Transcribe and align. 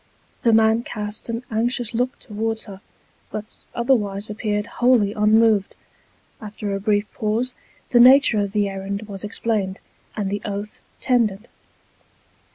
The 0.41 0.51
man 0.51 0.81
cast 0.81 1.29
an 1.29 1.43
anxious 1.51 1.93
look 1.93 2.17
towards 2.17 2.65
her, 2.65 2.81
but 3.29 3.59
otherwise 3.75 4.31
appeared 4.31 4.65
wholly 4.65 5.13
unmoved. 5.13 5.75
After 6.41 6.73
a 6.73 6.79
brief 6.79 7.05
pause 7.13 7.53
the 7.91 7.99
nature 7.99 8.39
of 8.41 8.51
the 8.51 8.67
errand 8.67 9.03
was 9.03 9.23
explained, 9.23 9.77
and 10.17 10.31
the 10.31 10.41
oath 10.43 10.79
tendered. 11.01 11.47